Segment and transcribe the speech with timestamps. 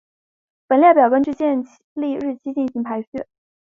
[0.67, 1.63] 本列表根据建
[1.93, 3.07] 立日期进行排序。